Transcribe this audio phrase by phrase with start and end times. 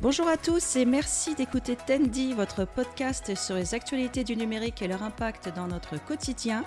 [0.00, 4.88] Bonjour à tous et merci d'écouter Tendi, votre podcast sur les actualités du numérique et
[4.88, 6.64] leur impact dans notre quotidien.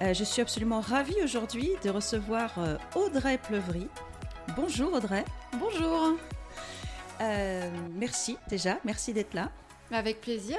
[0.00, 3.86] Euh, je suis absolument ravie aujourd'hui de recevoir euh, Audrey Pleuvry.
[4.56, 5.24] Bonjour Audrey.
[5.58, 6.16] Bonjour.
[7.20, 9.52] Euh, merci déjà, merci d'être là.
[9.92, 10.58] Avec plaisir.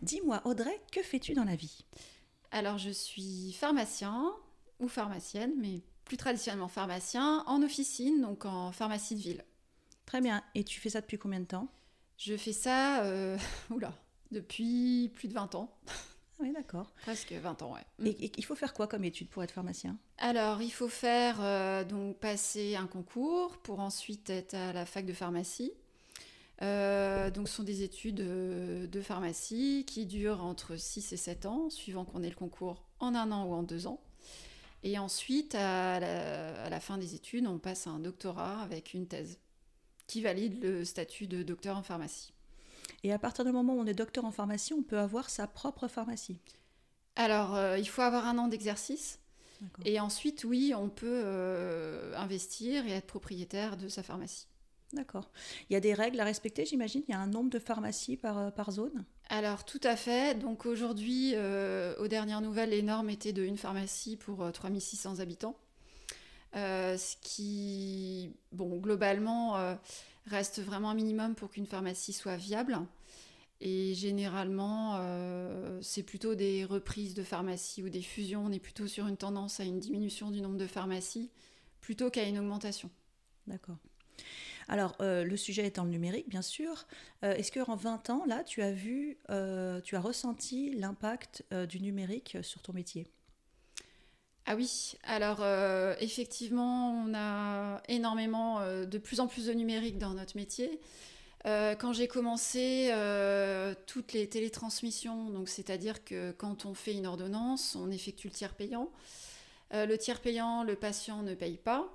[0.00, 1.84] Dis-moi Audrey, que fais-tu dans la vie?
[2.52, 4.32] Alors je suis pharmacien
[4.78, 9.44] ou pharmacienne, mais plus traditionnellement pharmacien, en officine, donc en pharmacie de ville.
[10.12, 10.42] Très bien.
[10.54, 11.68] Et tu fais ça depuis combien de temps?
[12.18, 13.38] Je fais ça, euh,
[13.70, 13.94] oula,
[14.30, 15.74] depuis plus de 20 ans.
[15.88, 15.92] Ah
[16.40, 16.92] oui, d'accord.
[17.00, 17.80] Presque 20 ans, ouais.
[18.04, 19.96] Et, et il faut faire quoi comme étude pour être pharmacien?
[20.18, 25.06] Alors, il faut faire, euh, donc, passer un concours pour ensuite être à la fac
[25.06, 25.72] de pharmacie.
[26.60, 31.46] Euh, donc, ce sont des études euh, de pharmacie qui durent entre 6 et 7
[31.46, 34.02] ans, suivant qu'on ait le concours en un an ou en deux ans.
[34.82, 38.92] Et ensuite, à la, à la fin des études, on passe à un doctorat avec
[38.92, 39.38] une thèse
[40.12, 42.34] qui valide le statut de docteur en pharmacie.
[43.02, 45.46] Et à partir du moment où on est docteur en pharmacie, on peut avoir sa
[45.46, 46.36] propre pharmacie
[47.16, 49.20] Alors, euh, il faut avoir un an d'exercice.
[49.86, 54.48] Et ensuite, oui, on peut euh, investir et être propriétaire de sa pharmacie.
[54.92, 55.30] D'accord.
[55.70, 57.02] Il y a des règles à respecter, j'imagine?
[57.08, 59.04] Il y a un nombre de pharmacies par, euh, par zone?
[59.30, 60.38] Alors, tout à fait.
[60.38, 65.20] Donc aujourd'hui, euh, aux dernières nouvelles, les normes étaient de une pharmacie pour euh, 3600
[65.20, 65.56] habitants.
[66.54, 69.74] Euh, ce qui, bon, globalement, euh,
[70.26, 72.78] reste vraiment un minimum pour qu'une pharmacie soit viable.
[73.60, 78.44] Et généralement, euh, c'est plutôt des reprises de pharmacies ou des fusions.
[78.44, 81.30] On est plutôt sur une tendance à une diminution du nombre de pharmacies
[81.80, 82.90] plutôt qu'à une augmentation.
[83.46, 83.78] D'accord.
[84.68, 86.86] Alors, le sujet étant le numérique, bien sûr,
[87.22, 92.62] est-ce qu'en 20 ans, là, tu as vu, tu as ressenti l'impact du numérique sur
[92.62, 93.10] ton métier?
[94.44, 99.98] Ah oui, alors euh, effectivement, on a énormément, euh, de plus en plus de numérique
[99.98, 100.80] dans notre métier.
[101.46, 102.92] Euh, quand j'ai commencé,
[103.86, 108.54] toutes les télétransmissions, donc c'est-à-dire que quand on fait une ordonnance, on effectue le tiers
[108.54, 108.90] payant.
[109.72, 111.88] Le tiers payant, le patient ne paye pas.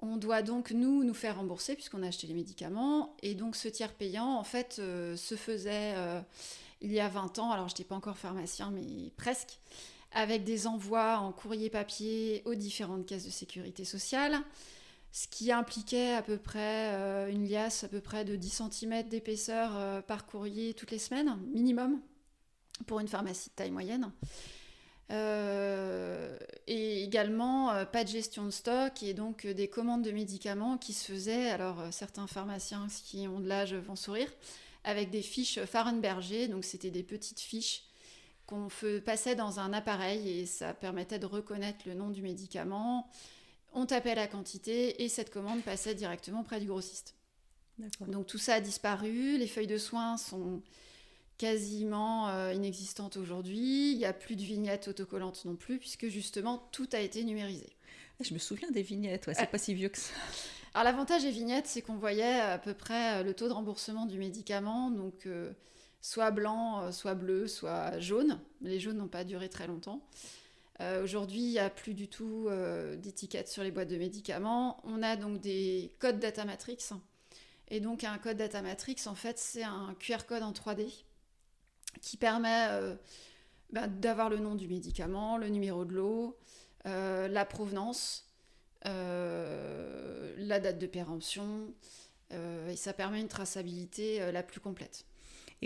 [0.00, 3.16] On doit donc nous nous faire rembourser puisqu'on a acheté les médicaments.
[3.22, 5.94] Et donc ce tiers payant, en fait, se faisait
[6.82, 7.50] il y a 20 ans.
[7.50, 9.58] Alors je n'étais pas encore pharmacien, mais presque
[10.12, 14.40] avec des envois en courrier papier aux différentes caisses de sécurité sociale,
[15.16, 19.08] ce qui impliquait à peu près euh, une liasse à peu près de 10 cm
[19.08, 22.00] d'épaisseur euh, par courrier toutes les semaines, minimum,
[22.86, 24.12] pour une pharmacie de taille moyenne.
[25.10, 30.92] Euh, et également pas de gestion de stock et donc des commandes de médicaments qui
[30.92, 34.28] se faisaient, alors certains pharmaciens qui ont de l'âge vont sourire,
[34.84, 37.85] avec des fiches Farenberger, donc c'était des petites fiches
[38.46, 38.68] qu'on
[39.04, 43.10] passait dans un appareil et ça permettait de reconnaître le nom du médicament.
[43.72, 47.14] On tapait la quantité et cette commande passait directement près du grossiste.
[48.08, 50.62] Donc tout ça a disparu, les feuilles de soins sont
[51.38, 56.66] quasiment euh, inexistantes aujourd'hui, il n'y a plus de vignettes autocollantes non plus, puisque justement
[56.72, 57.66] tout a été numérisé.
[58.20, 59.46] Je me souviens des vignettes, ouais, c'est Ah.
[59.46, 60.14] pas si vieux que ça.
[60.72, 64.06] Alors l'avantage des vignettes, c'est qu'on voyait à peu près euh, le taux de remboursement
[64.06, 65.52] du médicament, donc euh,
[66.06, 68.38] soit blanc, euh, soit bleu, soit jaune.
[68.60, 70.06] Les jaunes n'ont pas duré très longtemps.
[70.80, 74.80] Euh, Aujourd'hui, il n'y a plus du tout euh, d'étiquettes sur les boîtes de médicaments.
[74.84, 76.78] On a donc des codes data matrix.
[77.68, 80.86] Et donc un code data matrix, en fait, c'est un QR code en 3D
[82.00, 82.94] qui permet euh,
[83.70, 86.38] ben, d'avoir le nom du médicament, le numéro de l'eau,
[86.84, 88.28] la provenance,
[88.84, 91.74] la date de péremption,
[92.30, 95.04] et ça permet une traçabilité la plus complète.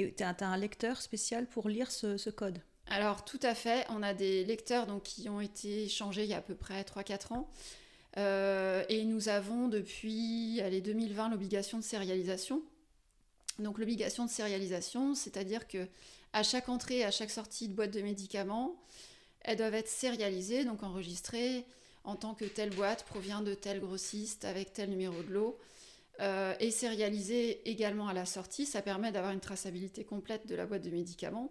[0.00, 4.02] Et tu as, un lecteur spécial pour lire ce, code Alors tout à fait, on
[4.02, 7.34] a des lecteurs donc, qui ont été changés il y a à peu près 3-4
[7.34, 7.50] ans.
[8.16, 12.62] Euh, et nous avons depuis allez, 2020 l'obligation de sérialisation.
[13.58, 15.86] Donc l'obligation de sérialisation, c'est-à-dire que
[16.32, 18.74] à chaque entrée, à chaque sortie de boîte de médicaments,
[19.42, 21.66] elles doivent être sérialisées, donc enregistrées
[22.04, 25.58] en tant que telle boîte provient de tel grossiste avec tel numéro de lot.
[26.20, 30.66] Euh, et sérialisées également à la sortie, ça permet d'avoir une traçabilité complète de la
[30.66, 31.50] boîte de médicaments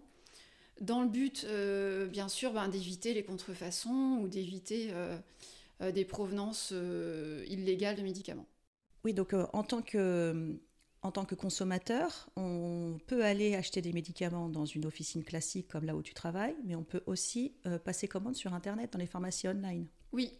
[0.80, 6.72] dans le but, euh, bien sûr, ben, d'éviter les contrefaçons ou d'éviter euh, des provenances
[7.48, 8.46] illégales de médicaments.
[9.04, 10.58] Oui, donc en, tant que,
[11.02, 15.84] en tant que consommateur, on peut aller acheter des médicaments dans une officine classique comme
[15.84, 17.52] là où tu travailles, mais on peut aussi
[17.84, 19.86] passer commande sur Internet dans les pharmacies online.
[20.12, 20.32] Oui,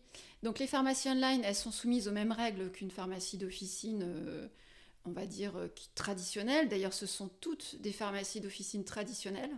[0.43, 4.49] donc les pharmacies online, elles sont soumises aux mêmes règles qu'une pharmacie d'officine, euh,
[5.05, 6.69] on va dire, euh, traditionnelle.
[6.69, 9.57] D'ailleurs, ce sont toutes des pharmacies d'officine traditionnelles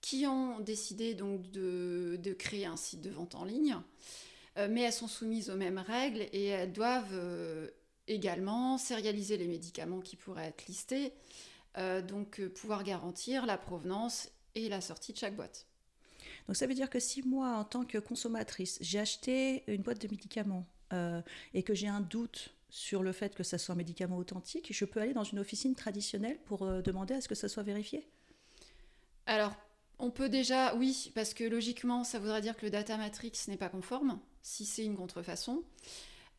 [0.00, 3.76] qui ont décidé donc de, créer un site de vente en ligne.
[4.58, 7.70] Euh, mais elles sont soumises aux mêmes règles et elles doivent
[8.08, 11.12] également sérialiser les médicaments qui pourraient être listés,
[12.08, 15.66] donc pouvoir garantir la provenance et la sortie de chaque boîte.
[16.46, 20.00] Donc ça veut dire que si moi, en tant que consommatrice, j'ai acheté une boîte
[20.00, 20.66] de médicaments
[21.54, 24.84] et que j'ai un doute sur le fait que ça soit un médicament authentique, je
[24.84, 28.06] peux aller dans une officine traditionnelle pour demander à ce que ça soit vérifié?
[29.26, 29.56] Alors,
[29.98, 33.56] on peut déjà, oui, parce que logiquement, ça voudrait dire que le data matrix n'est
[33.56, 35.62] pas conforme, si c'est une contrefaçon.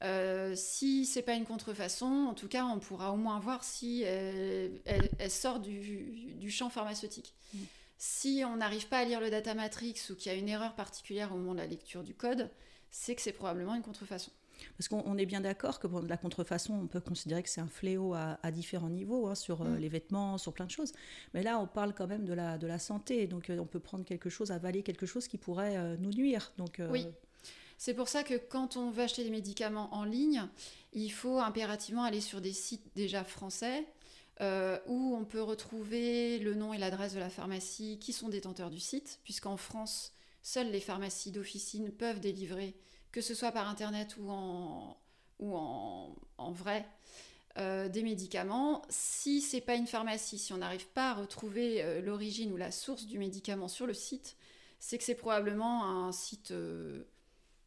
[0.03, 4.03] Euh, si c'est pas une contrefaçon, en tout cas, on pourra au moins voir si
[4.03, 4.79] elle,
[5.29, 7.33] sort du, champ pharmaceutique.
[7.53, 7.57] Mm.
[7.97, 10.75] Si on n'arrive pas à lire le data matrix ou qu'il y a une erreur
[10.75, 12.51] particulière au moment de la lecture du code,
[12.91, 14.31] c'est que c'est probablement une contrefaçon.
[14.77, 18.13] Parce qu'on est bien d'accord que la contrefaçon, on peut considérer que c'est un fléau
[18.13, 19.77] à, différents niveaux, hein, sur euh, mm.
[19.77, 20.93] les vêtements, sur plein de choses.
[21.33, 23.27] Mais là, on parle quand même de la, de la santé.
[23.27, 26.53] Donc, euh, on peut prendre quelque chose, avaler quelque chose qui pourrait euh, nous nuire.
[26.57, 27.07] Donc, Oui.
[27.79, 30.47] C'est pour ça que quand on veut acheter des médicaments en ligne,
[30.93, 33.85] il faut impérativement aller sur des sites déjà français
[34.39, 38.79] où on peut retrouver le nom et l'adresse de la pharmacie qui sont détenteurs du
[38.79, 40.13] site, puisqu'en France,
[40.43, 42.75] seules les pharmacies d'officine peuvent délivrer
[43.11, 44.95] que ce soit par internet ou en,
[46.51, 46.87] vrai,
[47.57, 48.83] euh, des médicaments.
[48.89, 52.69] Si c'est pas une pharmacie, si on n'arrive pas à retrouver euh, l'origine ou la
[52.71, 54.37] source du médicament sur le site,
[54.79, 57.03] c'est que c'est probablement un site euh,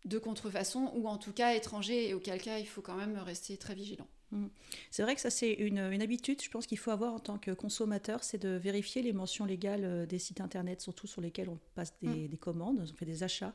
[0.04, 3.56] de contrefaçon ou en tout cas étranger et auquel cas il faut quand même rester
[3.56, 4.06] très vigilant.
[4.32, 4.46] Mm.
[4.90, 7.50] C'est vrai que ça, c'est une, habitude, je pense qu'il faut avoir en tant que
[7.50, 11.58] consommateur, c'est de vérifier les mentions légales euh, des sites internet, surtout sur lesquels on
[11.74, 12.36] passe des, mm.
[12.36, 13.52] commandes, on fait des achats.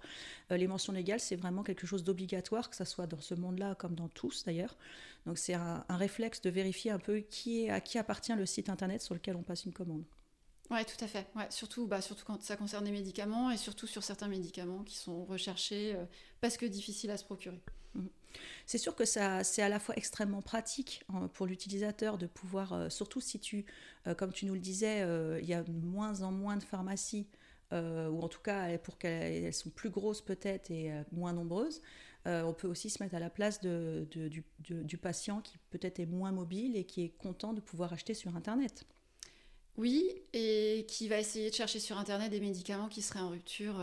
[0.51, 3.75] Euh, les mentions légales, c'est vraiment quelque chose d'obligatoire, que ce soit dans ce monde-là
[3.75, 4.77] comme dans tous d'ailleurs.
[5.25, 8.69] Donc c'est un, réflexe de vérifier un peu qui est, à qui appartient le site
[8.69, 10.04] internet sur lequel on passe une commande.
[10.71, 11.27] Oui, tout à fait.
[11.35, 14.97] Ouais, surtout, bah, surtout quand ça concerne les médicaments et surtout sur certains médicaments qui
[14.97, 16.06] sont recherchés euh,
[16.41, 17.62] parce que difficiles à se procurer.
[17.94, 18.07] Mm.
[18.65, 22.73] C'est sûr que ça, c'est à la fois extrêmement pratique hein, pour l'utilisateur de pouvoir,
[22.73, 23.65] euh, surtout si tu,
[24.07, 25.01] euh, comme tu nous le disais,
[25.39, 27.27] il y a de moins en moins de pharmacies,
[27.71, 31.81] ou en tout cas pour qu'elles sont plus grosses peut-être et moins nombreuses.
[32.25, 36.31] on peut aussi se mettre à la place du, du, patient qui peut-être est moins
[36.31, 38.85] mobile et qui est content de pouvoir acheter sur Internet.
[39.77, 43.75] Oui, et qui va essayer de chercher sur Internet des médicaments qui seraient en rupture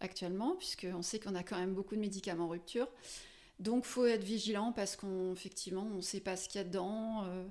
[0.00, 2.88] actuellement, puisqu'on sait qu'on a quand même beaucoup de médicaments en rupture.
[3.58, 7.24] Donc faut être vigilant parce qu'effectivement on ne sait pas ce qu'il y a dedans.
[7.24, 7.44] Euh,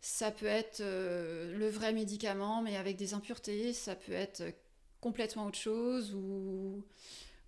[0.00, 4.42] ça peut être euh, le vrai médicament mais avec des impuretés, ça peut être
[5.00, 6.82] complètement autre chose ou,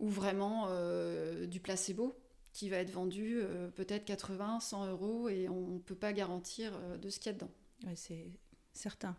[0.01, 2.15] vraiment euh, du placebo
[2.53, 3.41] qui va être vendu
[3.77, 7.33] peut-être 80, 100 euros et on ne peut pas garantir de ce qu'il y a
[7.35, 7.51] dedans.
[7.87, 8.27] Oui, c'est
[8.73, 9.17] certain.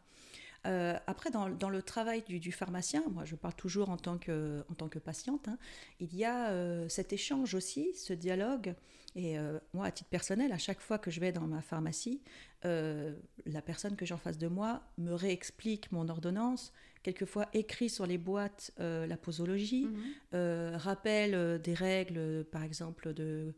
[0.66, 4.74] Euh, après, dans, le travail du, pharmacien, moi je parle toujours en tant que, en
[4.74, 5.58] tant que patiente, hein,
[6.00, 8.76] il y a euh, cet échange aussi, ce dialogue.
[9.16, 12.22] Et euh, moi, à titre personnel, à chaque fois que je vais dans ma pharmacie,
[12.64, 16.74] la personne que j'ai en face de moi me réexplique mon ordonnance,
[17.04, 19.88] quelquefois écrit sur les boîtes la posologie,
[20.34, 20.76] mhm.
[20.76, 23.56] rappelle des règles, par exemple, de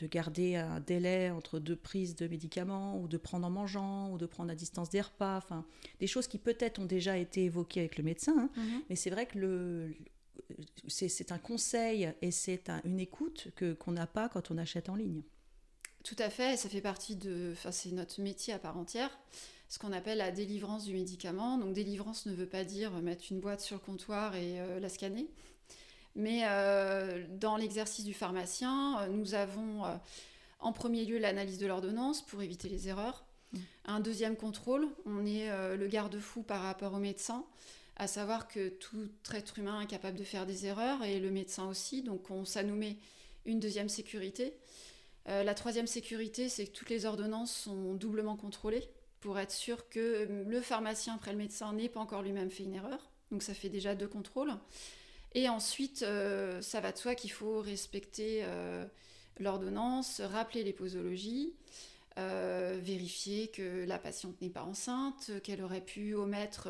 [0.00, 4.18] de garder un délai entre deux prises de médicaments, ou de prendre en mangeant, ou
[4.18, 5.64] de prendre à distance des repas, enfin,
[6.00, 8.50] des choses qui peut-être ont déjà été évoquées avec le médecin, hein.
[8.56, 8.82] mhm.
[8.88, 9.94] mais c'est vrai que le,
[10.88, 14.94] c'est un conseil et c'est une écoute que qu'on n'a pas quand on achète en
[14.94, 15.22] ligne.
[16.02, 19.10] Tout à fait, ça fait partie de, enfin, c'est notre métier à part entière,
[19.68, 21.58] ce qu'on appelle la délivrance du médicament.
[21.58, 24.88] Donc délivrance ne veut pas dire mettre une boîte sur le comptoir et euh, la
[24.88, 25.28] scanner.
[26.16, 29.94] Mais euh, dans l'exercice du pharmacien, euh, nous avons euh,
[30.58, 33.24] en premier lieu l'analyse de l'ordonnance pour éviter les erreurs.
[33.52, 33.58] Mm.
[33.86, 37.44] Un deuxième contrôle, on est le garde-fou par rapport au médecin,
[37.96, 41.66] à savoir que tout être humain est capable de faire des erreurs et le médecin
[41.68, 42.96] aussi, donc on, ça nous met
[43.46, 44.54] une deuxième sécurité.
[45.26, 48.88] la troisième sécurité, c'est que toutes les ordonnances sont doublement contrôlées
[49.20, 52.74] pour être sûr que le pharmacien après le médecin n'ait pas encore lui-même fait une
[52.74, 53.10] erreur.
[53.32, 54.52] Donc ça fait déjà deux contrôles.
[55.32, 58.84] Et ensuite, euh, ça va de soi qu'il faut respecter euh,
[59.38, 61.54] l'ordonnance, rappeler les posologies,
[62.18, 66.68] euh, vérifier que la patiente n'est pas enceinte, qu'elle aurait pu omettre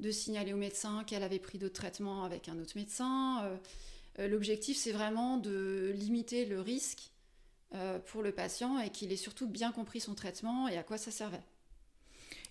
[0.00, 3.58] de signaler au médecin qu'elle avait pris d'autres traitements avec un autre médecin.
[4.18, 7.12] L'objectif, c'est vraiment de limiter le risque
[8.06, 11.10] pour le patient et qu'il ait surtout bien compris son traitement et à quoi ça
[11.10, 11.42] servait.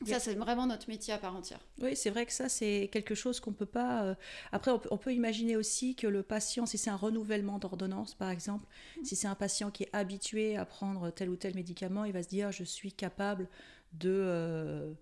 [0.05, 1.59] Ça, c'est vraiment notre métier à part entière.
[1.81, 4.03] Oui, c'est vrai que ça, c'est quelque chose qu'on ne peut pas.
[4.03, 4.15] Euh,
[4.51, 8.65] après, on peut, imaginer aussi que le patient, si c'est un renouvellement d'ordonnance, par exemple,
[8.99, 9.05] mm.
[9.05, 12.21] si c'est un patient qui est habitué à prendre tel ou tel médicament, il va
[12.21, 13.47] se dire je suis capable
[13.93, 14.11] de.
[14.11, 14.93] Euh,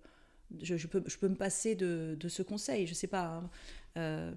[0.62, 3.26] je, peux, je, peux, me passer de, de, ce conseil, je ne sais pas.
[3.26, 3.50] Hein.
[3.96, 4.32] Euh,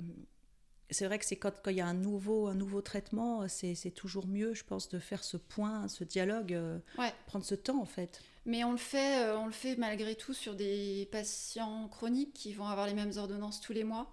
[0.91, 4.27] c'est vrai que c'est quand il y a un nouveau, un nouveau traitement, c'est toujours
[4.27, 6.79] mieux, je pense, de faire ce point, ce dialogue, euh,
[7.27, 8.21] prendre ce temps en fait.
[8.45, 12.53] Mais on le fait, euh, on le fait malgré tout sur des patients chroniques qui
[12.53, 14.11] vont avoir les mêmes ordonnances tous les mois.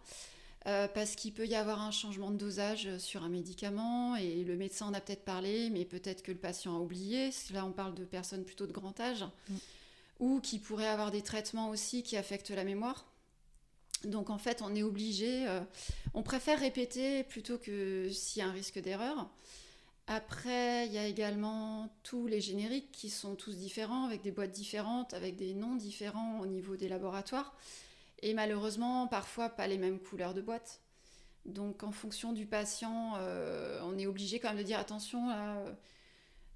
[0.67, 4.57] Euh, parce qu'il peut y avoir un changement de dosage sur un médicament et le
[4.57, 7.31] médecin en a peut-être parlé, mais peut-être que le patient a oublié.
[7.53, 9.55] Là, on parle de personnes plutôt de grand âge mm.
[10.19, 13.07] ou qui pourraient avoir des traitements aussi qui affectent la mémoire.
[14.05, 15.61] Donc en fait, on est obligé, euh,
[16.15, 19.29] on préfère répéter plutôt que s'il y a un risque d'erreur.
[20.07, 24.53] Après, il y a également tous les génériques qui sont tous différents, avec des boîtes
[24.53, 27.55] différentes, avec des noms différents au niveau des laboratoires.
[28.23, 30.81] Et malheureusement, parfois pas les mêmes couleurs de boîtes.
[31.45, 35.29] Donc en fonction du patient, euh, on est obligé quand même de dire attention,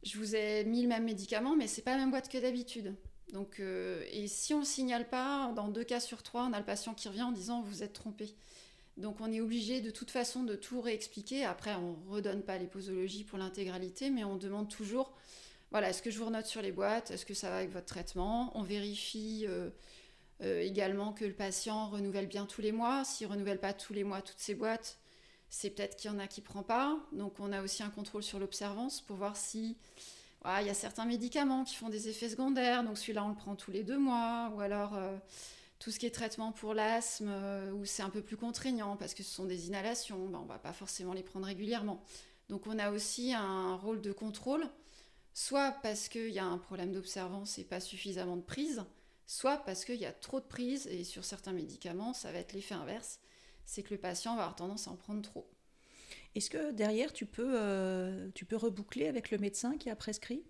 [0.02, 2.94] je vous ai mis le même médicament, mais c'est pas la même boîte que d'habitude.
[3.32, 6.58] Donc, euh, et si on ne signale pas, dans deux cas sur trois, on a
[6.58, 8.34] le patient qui revient en disant vous êtes trompé.
[8.96, 11.44] Donc on est obligé de toute façon de tout réexpliquer.
[11.44, 15.12] Après, on ne redonne pas les posologies pour l'intégralité, mais on demande toujours,
[15.70, 17.10] voilà, est-ce que je vous renote sur les boîtes?
[17.10, 18.52] Est-ce que ça va avec votre traitement?
[18.56, 19.70] On vérifie euh,
[20.42, 23.04] euh, également que le patient renouvelle bien tous les mois.
[23.04, 24.98] S'il ne renouvelle pas tous les mois toutes ses boîtes,
[25.48, 26.98] c'est peut-être qu'il y en a qui ne prend pas.
[27.12, 29.76] Donc on a aussi un contrôle sur l'observance pour voir si
[30.44, 33.56] il y a certains médicaments qui font des effets secondaires, donc celui-là on le prend
[33.56, 35.16] tous les deux mois, ou alors euh,
[35.78, 39.14] tout ce qui est traitement pour l'asthme, euh, où c'est un peu plus contraignant parce
[39.14, 42.02] que ce sont des inhalations, ben, on va pas forcément les prendre régulièrement.
[42.48, 44.66] Donc on a aussi un rôle de contrôle,
[45.34, 48.84] soit parce qu'il y a un problème d'observance et pas suffisamment de prise,
[49.26, 52.54] soit parce qu'il y a trop de prise, et sur certains médicaments, ça va être
[52.54, 53.20] l'effet inverse,
[53.66, 55.46] c'est que le patient va avoir tendance à en prendre trop.
[56.34, 60.42] Est-ce que derrière, tu peux, euh, tu peux reboucler avec le médecin qui a prescrit?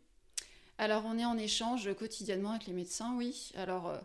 [0.78, 3.50] Alors, on est en échange quotidiennement avec les médecins, oui.
[3.54, 3.98] Alors, euh,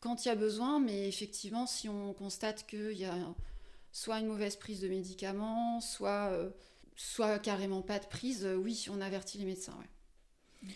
[0.00, 3.16] quand il y a besoin, mais effectivement, si on constate qu'il y a
[3.92, 6.50] soit une mauvaise prise de médicaments, soit, euh,
[6.96, 9.78] soit carrément pas de prise, oui, on avertit les médecins,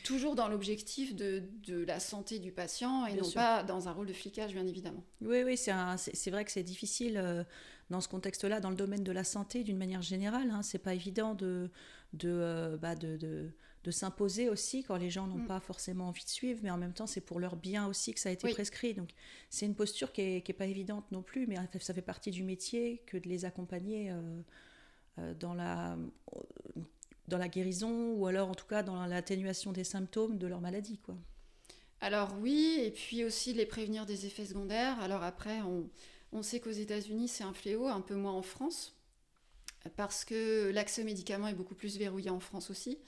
[0.02, 4.08] Toujours dans l'objectif de, de, la santé du patient et non pas dans un rôle
[4.08, 5.04] de flicage, bien évidemment.
[5.20, 7.46] Oui, oui, c'est vrai que c'est difficile
[7.90, 10.50] dans ce contexte-là, dans le domaine de la santé d'une manière générale.
[10.50, 11.70] Hein, c'est pas évident de,
[12.12, 13.50] de, euh, bah de, de,
[13.84, 15.46] de s'imposer aussi quand les gens n'ont mm.
[15.46, 18.18] pas forcément envie de suivre, mais en même temps, c'est pour leur bien aussi que
[18.18, 18.94] ça a été prescrit.
[18.94, 19.10] Donc,
[19.48, 22.32] c'est une posture qui n'est qui est pas évidente non plus, mais ça fait partie
[22.32, 24.40] du métier que de les accompagner euh,
[25.18, 25.96] euh, dans, la,
[27.28, 30.98] dans la guérison ou alors en tout cas dans l'atténuation des symptômes de leur maladie.
[30.98, 31.16] Quoi.
[32.00, 35.00] Alors oui, et puis aussi les prévenir des effets secondaires.
[35.00, 35.88] Alors après, on,
[36.32, 38.96] on sait qu'aux États-Unis, c'est un fléau, un peu moins en France,
[39.96, 42.98] parce que l'accès aux médicaments est beaucoup plus verrouillé en France aussi.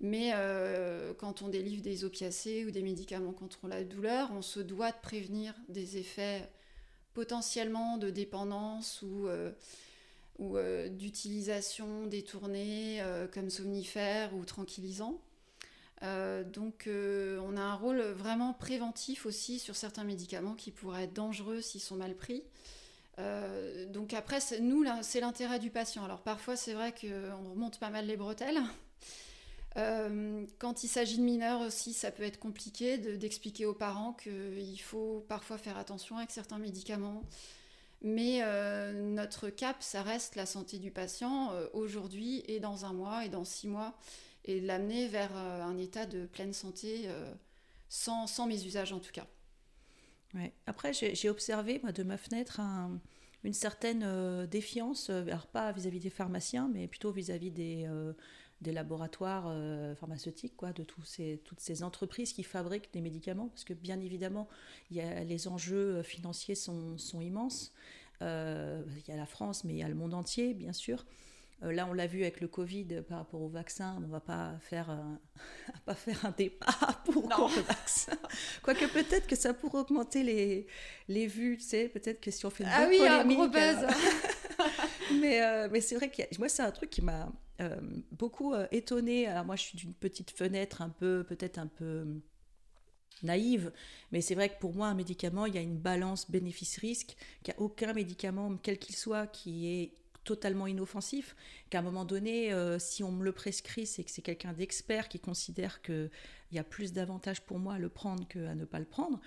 [0.00, 4.60] Mais euh, quand on délivre des opiacés ou des médicaments contre la douleur, on se
[4.60, 6.50] doit de prévenir des effets
[7.14, 9.52] potentiellement de dépendance ou, euh,
[10.40, 15.18] euh, d'utilisation détournée comme somnifère ou tranquillisant.
[16.02, 21.60] Donc on a un rôle vraiment préventif aussi sur certains médicaments qui pourraient être dangereux
[21.60, 22.42] s'ils sont mal pris.
[23.18, 26.04] Euh, donc après, nous, c'est l'intérêt du patient.
[26.04, 28.60] Alors parfois, c'est vrai qu'on remonte pas mal les bretelles.
[29.76, 34.80] Euh, quand il s'agit de mineurs aussi, ça peut être compliqué d'expliquer aux parents qu'il
[34.80, 37.22] faut parfois faire attention avec certains médicaments.
[38.02, 43.24] Mais euh, notre cap, ça reste la santé du patient aujourd'hui et dans un mois
[43.24, 43.94] et dans six mois,
[44.46, 47.08] et l'amener vers un état de pleine santé
[47.88, 49.26] sans, sans mes usages en tout cas.
[50.66, 52.60] Après, j'ai observé, moi, de ma fenêtre,
[53.44, 58.12] une certaine euh, défiance, euh, alors pas vis-à-vis des pharmaciens, mais plutôt vis-à-vis des, euh,
[58.60, 59.54] des, laboratoires
[59.96, 64.00] pharmaceutiques, quoi, de tous ces, toutes ces entreprises qui fabriquent des médicaments, parce que bien
[64.00, 64.48] évidemment,
[64.90, 67.72] y a, les enjeux financiers sont, sont immenses.
[68.20, 71.04] Il y a la France, mais il y a le monde entier, bien sûr.
[71.62, 73.94] Euh, là, on l'a vu avec le Covid par rapport au vaccin.
[73.96, 75.18] On ne va pas faire un,
[75.84, 76.66] pas faire un débat
[77.04, 78.16] pour le vaccin.
[78.62, 80.66] Quoique peut-être que ça pourrait augmenter les,
[81.08, 81.88] les vues, tu sais.
[81.88, 83.58] Peut-être que si on fait une ah oui, un gros buzz.
[83.60, 84.64] Euh,
[85.20, 87.32] mais euh, mais c'est vrai que moi, c'est un truc qui m'a
[88.12, 89.26] beaucoup étonnée.
[89.26, 92.04] Alors moi, je suis d'une petite fenêtre, un peu, peut-être un peu
[93.22, 93.72] naïve,
[94.12, 97.54] mais c'est vrai que pour moi, un médicament, il y a une balance bénéfice-risque, qu'il
[97.54, 99.94] n'y a aucun médicament, quel qu'il soit, qui est
[100.26, 101.36] totalement inoffensif,
[101.70, 105.08] qu'à un moment donné, euh, si on me le prescrit, c'est que c'est quelqu'un d'expert
[105.08, 106.10] qui considère qu'il
[106.52, 109.20] y a plus d'avantages pour moi à le prendre qu'à ne pas le prendre.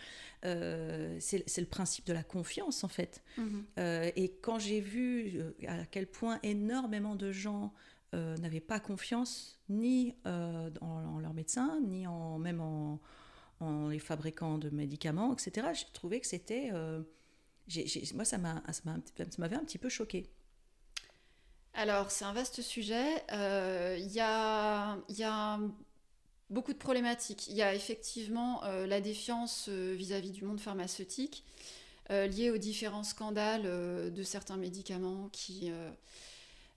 [0.46, 3.24] Euh, c'est le principe de la confiance, en fait.
[3.38, 3.66] Mhm.
[3.80, 7.74] Euh, et quand j'ai vu à quel point énormément de gens
[8.14, 13.00] n'avaient pas confiance ni en, leur médecin, ni en, même en,
[13.90, 16.72] les fabricants de médicaments, etc., j'ai trouvé que c'était...
[18.16, 20.30] moi, ça m'avait un petit peu choqué.
[21.74, 23.24] Alors, c'est un vaste sujet.
[23.32, 25.60] Il y, a,
[26.50, 27.48] beaucoup de problématiques.
[27.48, 31.46] Il y a effectivement la défiance vis-à-vis du monde pharmaceutique
[32.10, 33.64] liée aux différents scandales
[34.14, 35.72] de certains médicaments qui,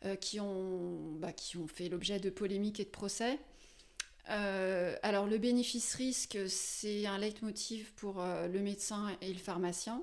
[0.02, 3.38] bah, qui ont fait l'objet de polémiques et de procès.
[4.30, 10.02] Euh, alors le bénéfice-risque, c'est un leitmotiv pour euh, le médecin et le pharmacien,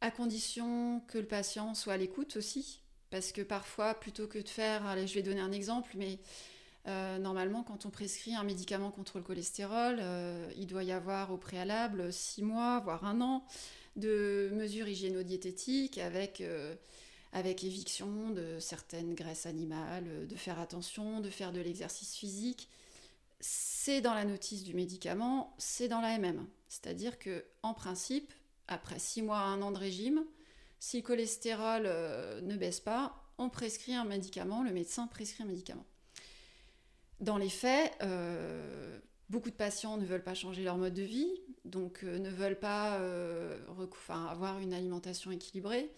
[0.00, 4.48] à condition que le patient soit à l'écoute aussi, parce que parfois, plutôt que de
[4.48, 6.18] faire, allez, je vais donner un exemple, mais
[6.86, 10.00] euh, normalement, quand on prescrit un médicament contre le cholestérol,
[10.56, 13.44] il doit y avoir au préalable six mois, voire un an,
[13.96, 16.42] de mesures hygiéno-diététiques avec
[17.32, 22.68] avec éviction de certaines graisses animales, de faire attention, de faire de l'exercice physique
[23.40, 26.46] c'est dans la notice du médicament, c'est dans la MM.
[26.68, 27.44] C'est-à-dire que,
[27.76, 28.32] principe,
[28.68, 30.24] après 6 mois 1 an de régime,
[30.80, 35.46] si le cholestérol euh, ne baisse pas, on prescrit un médicament, le médecin prescrit un
[35.46, 35.84] médicament.
[37.20, 41.30] Dans les faits, euh, beaucoup de patients ne veulent pas changer leur mode de vie,
[41.66, 42.98] donc euh, ne veulent pas
[44.08, 45.90] avoir une alimentation équilibrée,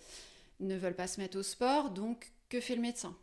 [0.59, 3.17] ne veulent pas se mettre au sport, donc que fait le médecin?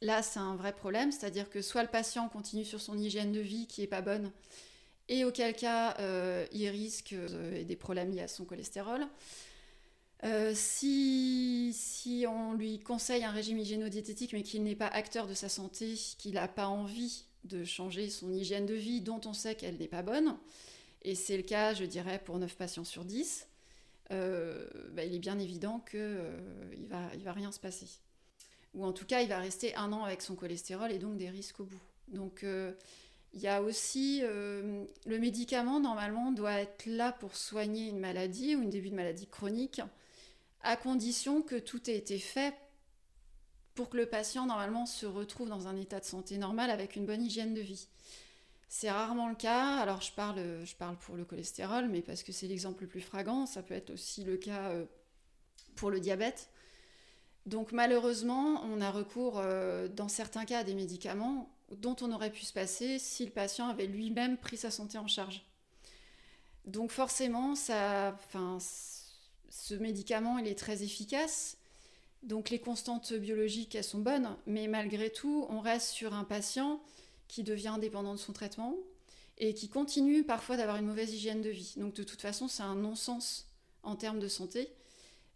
[0.00, 3.40] Là, c'est un vrai problème, c'est-à-dire que soit le patient continue sur son hygiène de
[3.40, 4.30] vie qui n'est pas bonne,
[5.08, 5.96] et auquel cas
[6.52, 9.08] il risque des problèmes liés à son cholestérol.
[10.24, 11.74] Euh, si,
[12.28, 16.34] on lui conseille un régime hygiéno-diététique mais qu'il n'est pas acteur de sa santé, qu'il
[16.34, 20.02] n'a pas envie de changer son hygiène de vie dont on sait qu'elle n'est pas
[20.02, 20.36] bonne,
[21.02, 23.46] et c'est le cas, je dirais, pour 9 patients sur 10,
[24.10, 27.86] bah, il est bien évident qu'il ne va, il va rien se passer
[28.74, 31.30] ou en tout cas il va rester un an avec son cholestérol et donc des
[31.30, 31.80] risques au bout.
[32.08, 32.72] Donc euh,
[33.32, 38.56] il y a aussi euh, le médicament normalement doit être là pour soigner une maladie
[38.56, 39.80] ou une début de maladie chronique,
[40.62, 42.54] à condition que tout ait été fait
[43.74, 47.06] pour que le patient normalement se retrouve dans un état de santé normal avec une
[47.06, 47.88] bonne hygiène de vie.
[48.68, 49.76] C'est rarement le cas.
[49.76, 53.00] Alors je parle, je parle pour le cholestérol, mais parce que c'est l'exemple le plus
[53.00, 53.46] fragant.
[53.46, 54.84] Ça peut être aussi le cas euh,
[55.76, 56.50] pour le diabète.
[57.46, 62.30] Donc malheureusement, on a recours euh, dans certains cas à des médicaments dont on aurait
[62.30, 65.42] pu se passer si le patient avait lui-même pris sa santé en charge.
[66.66, 68.16] Donc forcément, ça,
[69.50, 71.58] ce médicament, il est très efficace.
[72.22, 76.80] Donc les constantes biologiques, elles sont bonnes, mais malgré tout, on reste sur un patient
[77.28, 78.76] qui devient indépendant de son traitement
[79.38, 81.74] et qui continue parfois d'avoir une mauvaise hygiène de vie.
[81.76, 83.48] Donc de toute façon, c'est un non-sens
[83.82, 84.68] en termes de santé.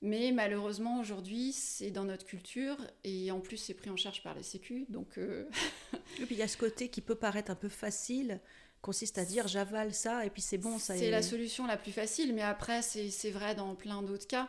[0.03, 4.35] Mais malheureusement, aujourd'hui, c'est dans notre culture et en plus, c'est pris en charge par
[4.35, 4.85] les Sécu.
[4.91, 5.49] Donc, euh,
[6.17, 8.41] puis il y a ce côté qui peut paraître un peu facile,
[8.85, 10.79] consiste à dire j'avale ça et puis c'est bon.
[10.79, 14.49] ça C'est la solution la plus facile, mais après, c'est vrai dans plein d'autres cas.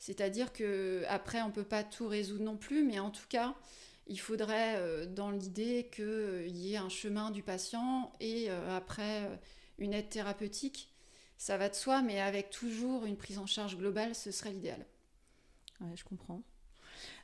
[0.00, 3.54] C'est-à-dire que après, on peut pas tout résoudre non plus, mais en tout cas,
[4.08, 9.40] il faudrait, euh, dans l'idée qu'il y ait un chemin du patient et euh, après
[9.78, 10.92] une aide thérapeutique.
[11.38, 14.84] Ça va de soi, mais avec toujours une prise en charge globale, ce serait l'idéal.
[15.80, 16.42] Ouais, je comprends.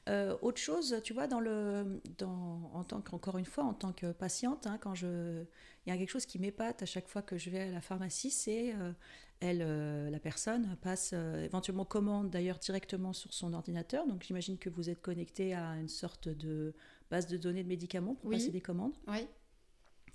[0.08, 3.92] Euh, autre chose, tu vois, dans le, dans, en tant qu'encore une fois, en tant
[3.92, 5.44] que patiente, hein, quand je,
[5.86, 7.80] il y a quelque chose qui m'épate à chaque fois que je vais à la
[7.80, 8.92] pharmacie, c'est euh,
[9.38, 14.06] elle, euh, la personne passe éventuellement commande d'ailleurs directement sur son ordinateur.
[14.08, 16.74] Donc j'imagine que vous êtes connecté à une sorte de
[17.10, 18.96] base de données de médicaments pour passer des commandes.
[19.06, 19.26] Oui.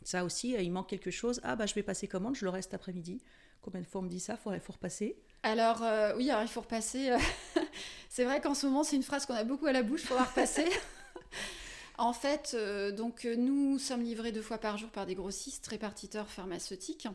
[0.04, 1.40] Ça aussi, il manque quelque chose.
[1.44, 3.22] Ah bah je vais passer commande, je le reste après-midi.
[3.62, 4.38] Combien de fois on me dit ça?
[4.54, 5.18] Il faut repasser.
[5.44, 5.84] Alors
[6.16, 7.12] oui, alors il faut repasser.
[8.10, 10.16] C'est vrai qu'en ce moment, c'est une phrase qu'on a beaucoup à la bouche pour
[10.16, 10.66] la repasser.
[12.00, 15.68] en fait, euh, donc euh, nous sommes livrés deux fois par jour par des grossistes
[15.68, 17.08] répartiteurs pharmaceutiques,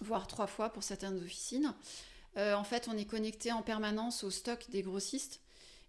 [0.00, 1.74] voire trois fois pour certaines officines.
[2.36, 5.40] Euh, en fait, on est connecté en permanence au stock des grossistes.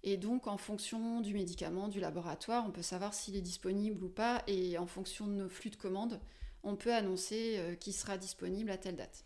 [0.02, 4.10] Et donc, en fonction du médicament, du laboratoire, on peut savoir s'il est disponible ou
[4.10, 4.44] pas.
[4.48, 6.20] Et en fonction de nos flux de commandes,
[6.64, 9.24] on peut annoncer qu'il sera disponible à telle date.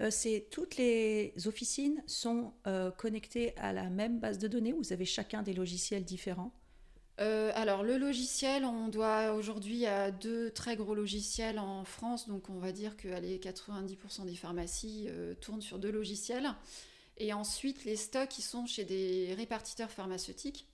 [0.00, 4.72] Euh, c'est toutes les officines sont euh, connectées à la même base de données.
[4.72, 6.52] Vous avez chacun des logiciels différents?
[7.20, 12.48] Euh, alors le logiciel, on doit aujourd'hui à deux très gros logiciels en France, donc
[12.48, 15.08] on va dire que allez, 90% des pharmacies
[15.42, 16.54] tournent sur deux logiciels.
[17.18, 20.66] Et ensuite les stocks qui sont chez des répartiteurs pharmaceutiques,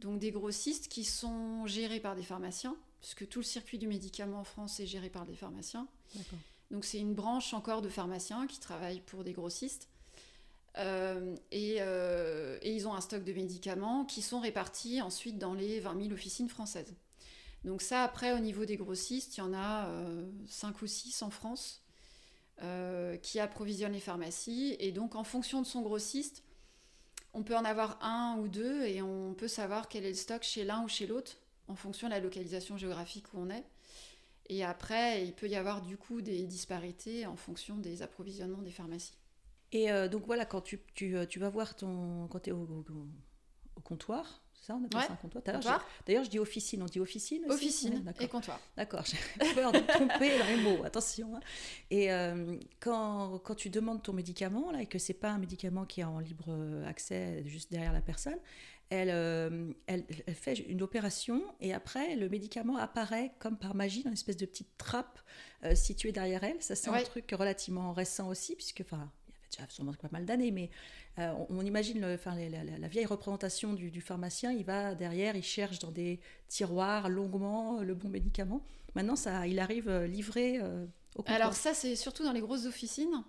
[0.00, 4.40] donc des grossistes qui sont gérés par des pharmaciens, puisque tout le circuit du médicament
[4.40, 5.86] en France est géré par des pharmaciens.
[6.16, 6.40] D'accord.
[6.70, 9.88] Donc c'est une branche encore de pharmaciens qui travaillent pour des grossistes.
[10.76, 15.80] Euh, euh, et, ils ont un stock de médicaments qui sont répartis ensuite dans les
[15.80, 16.94] 20 000 officines françaises.
[17.64, 19.90] Donc ça, après, au niveau des grossistes, il y en a
[20.46, 21.82] 5 euh, ou 6 en France
[23.22, 24.76] qui approvisionnent les pharmacies.
[24.80, 26.42] Et donc, en fonction de son grossiste,
[27.32, 30.42] on peut en avoir un ou deux et on peut savoir quel est le stock
[30.42, 31.36] chez l'un ou chez l'autre
[31.68, 33.64] en fonction de la localisation géographique où on est.
[34.48, 38.70] Et après, il peut y avoir du coup des disparités en fonction des approvisionnements des
[38.70, 39.18] pharmacies.
[39.72, 42.26] Et euh, donc voilà, quand tu, tu, euh, tu, vas voir ton.
[42.28, 42.84] Quand tu es au,
[43.76, 45.84] au, comptoir, c'est ça, on appelle ça un comptoir.
[46.06, 48.58] D'ailleurs, je dis officine, on dit officine aussi Officine et comptoir.
[48.76, 51.36] D'accord, j'ai peur de tromper dans les mots, attention.
[51.36, 51.40] Hein.
[51.90, 55.84] Et euh, quand, quand, tu demandes ton médicament, là, et que c'est pas un médicament
[55.84, 56.50] qui est en libre
[56.86, 58.38] accès juste derrière la personne,
[58.90, 59.10] elle,
[59.86, 64.14] elle, elle, fait une opération et après le médicament apparaît comme par magie dans une
[64.14, 65.18] espèce de petite trappe
[65.74, 66.62] située derrière elle.
[66.62, 69.10] Ça c'est un truc relativement récent aussi puisque enfin
[69.50, 70.70] déjà sûrement pas mal d'années, mais
[71.18, 75.78] euh, on, imagine le, enfin, la, vieille représentation du, pharmacien, il va derrière, il cherche
[75.78, 78.62] dans des tiroirs longuement le bon médicament.
[78.94, 81.36] Maintenant, ça, il arrive euh, livré euh, au comptoir.
[81.36, 83.24] Alors ça, c'est surtout dans les grosses officines.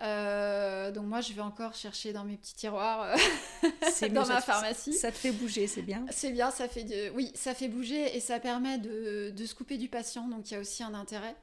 [0.00, 3.14] Donc moi, je vais encore chercher dans mes petits tiroirs
[4.10, 4.94] dans ma pharmacie.
[4.94, 6.04] Ça te fait bouger, c'est bien.
[6.10, 9.78] C'est bien, ça fait oui, ça fait bouger et ça permet de, de se couper
[9.78, 10.28] du patient.
[10.28, 11.36] Donc il y a aussi un intérêt.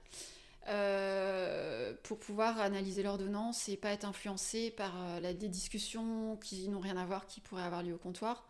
[0.69, 6.81] Euh, pour pouvoir analyser l'ordonnance et pas être influencé par euh, des discussions qui n'ont
[6.81, 8.45] rien à voir, qui pourraient avoir lieu au comptoir.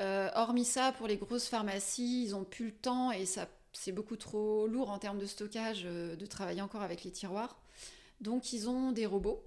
[0.00, 3.92] Euh, hormis ça, pour les grosses pharmacies, ils n'ont plus le temps et ça, c'est
[3.92, 7.58] beaucoup trop lourd en termes de stockage de travailler encore avec les tiroirs.
[8.20, 9.42] Donc ils ont des robots,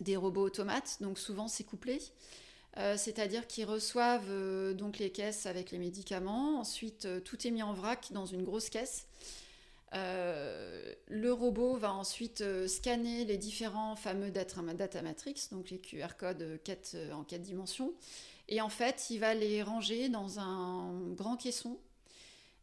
[0.00, 2.00] des robots automates, donc souvent c'est couplé.
[2.76, 6.58] c'est-à-dire qu'ils reçoivent donc les caisses avec les médicaments.
[6.58, 9.06] Ensuite, tout est mis en vrac dans une grosse caisse.
[9.94, 14.62] Euh, le robot va ensuite euh, scanner les différents fameux data,
[15.02, 17.92] matrix, donc les QR codes euh, en quatre dimensions,
[18.48, 21.78] et en fait, il va les ranger dans un grand caisson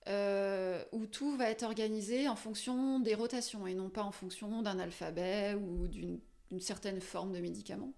[0.08, 4.80] où tout va être organisé en fonction des rotations et non pas en fonction d'un
[4.80, 6.20] alphabet ou d'une
[6.60, 7.94] certaine forme de médicament.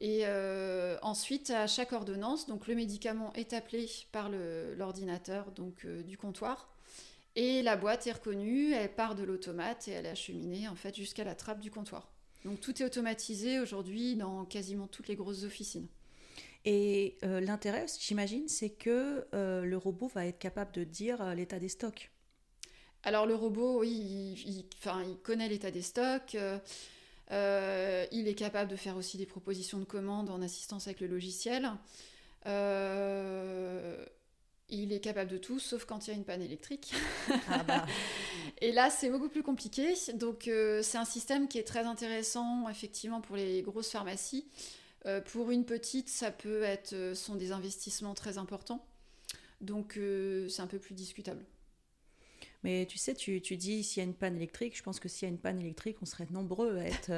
[0.00, 0.26] Et
[1.02, 4.28] ensuite, à chaque ordonnance, donc le médicament est appelé par
[4.76, 6.68] l'ordinateur donc du comptoir
[7.36, 10.94] et la boîte est reconnue, elle part de l'automate et elle est acheminée en fait
[10.94, 12.08] jusqu'à la trappe du comptoir.
[12.44, 15.88] Donc tout est automatisé aujourd'hui dans quasiment toutes les grosses officines.
[16.64, 21.34] Et euh, l'intérêt, j'imagine, c'est que euh, le robot va être capable de dire euh,
[21.34, 22.10] l'état des stocks.
[23.02, 26.36] Alors le robot, oui, il, enfin, il connaît l'état des stocks.
[27.30, 31.70] il est capable de faire aussi des propositions de commandes en assistance avec le logiciel.
[34.70, 36.94] Il est capable de tout, sauf quand il y a une panne électrique.
[37.48, 37.84] Ah bah.
[38.60, 39.94] Et là, c'est beaucoup plus compliqué.
[40.14, 44.46] Donc, euh, c'est un système qui est très intéressant, effectivement, pour les grosses pharmacies.
[45.06, 48.84] Euh, pour une petite, ça peut être, euh, sont des investissements très importants.
[49.60, 49.98] Donc,
[50.48, 51.42] c'est un peu plus discutable.
[52.64, 55.08] Mais tu sais, tu, tu dis s'il y a une panne électrique, je pense que
[55.08, 57.12] s'il y a une panne électrique, on serait nombreux à être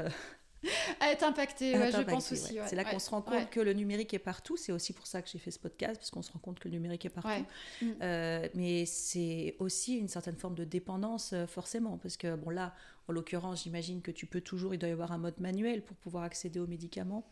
[1.01, 2.59] à être impacté, je pense aussi.
[2.66, 4.57] C'est là qu'on se rend compte que le numérique est partout.
[4.57, 6.68] C'est aussi pour ça que j'ai fait ce podcast, parce qu'on se rend compte que
[6.68, 7.44] le numérique est partout.
[7.83, 7.87] Mm.
[8.03, 12.75] Euh, mais c'est aussi une certaine forme de dépendance, euh, forcément, parce que, bon, là,
[13.09, 15.96] en l'occurrence, j'imagine que tu peux toujours, il doit y avoir un mode manuel pour
[15.96, 17.29] pouvoir accéder aux médicaments.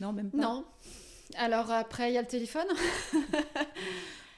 [0.00, 0.38] Non, même pas.
[0.38, 0.64] Non.
[1.36, 2.66] Alors après, il y a le téléphone.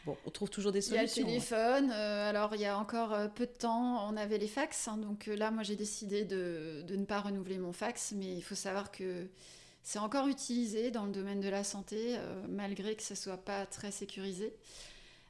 [0.04, 1.22] Bon, on trouve toujours des solutions.
[1.26, 1.92] Il y a le téléphone.
[1.92, 4.88] Euh, alors, il y a encore euh, peu de temps, on avait les fax.
[4.88, 8.12] Hein, donc euh, là, moi, j'ai décidé de, de, ne pas renouveler mon fax.
[8.16, 9.28] Mais il faut savoir que
[9.84, 12.16] c'est encore utilisé dans le domaine de la santé,
[12.48, 14.54] malgré que ce ne soit pas très sécurisé.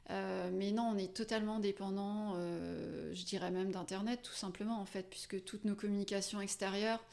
[0.09, 5.43] mais non, on est totalement dépendant, je dirais même d'Internet, tout simplement, en fait, puisque
[5.43, 7.03] toutes nos communications extérieures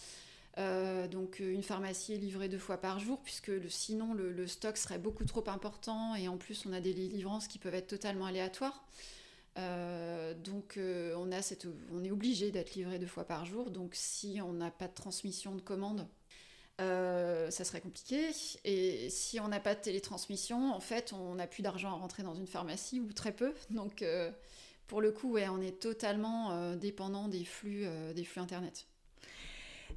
[0.58, 4.76] euh, donc euh, une pharmacie est livrée deux fois par jour puisque sinon le, stock
[4.76, 8.26] serait beaucoup trop important et en plus on a des livrances qui peuvent être totalement
[8.26, 8.84] aléatoires.
[9.58, 13.70] Euh, donc on, a cette, on est obligé d'être livré deux fois par jour.
[13.70, 16.06] Donc si on n'a pas de transmission de commande,
[16.78, 18.30] ça serait compliqué.
[18.64, 22.22] Et si on n'a pas de télétransmission, en fait on n'a plus d'argent à rentrer
[22.22, 23.52] dans une pharmacie ou très peu.
[23.70, 24.04] Donc
[24.86, 28.86] pour le coup, on est totalement dépendant des flux, des flux Internet.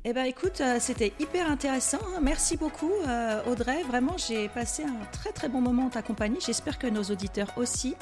[0.05, 1.99] Eh bien, écoute, euh, c'était hyper intéressant.
[2.13, 2.19] Hein.
[2.21, 3.83] Merci beaucoup, euh, Audrey.
[3.83, 6.39] Vraiment, j'ai passé un très très bon moment en ta compagnie.
[6.45, 7.95] J'espère que nos auditeurs aussi.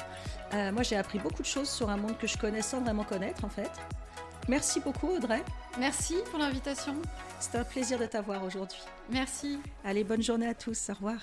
[0.52, 3.04] Euh, moi, j'ai appris beaucoup de choses sur un monde que je connais sans vraiment
[3.04, 3.70] connaître, en fait.
[4.48, 5.44] Merci beaucoup, Audrey.
[5.78, 6.94] Merci pour l'invitation.
[7.38, 8.80] C'était un plaisir de t'avoir aujourd'hui.
[9.08, 9.60] Merci.
[9.84, 10.90] Allez, bonne journée à tous.
[10.90, 11.20] Au revoir.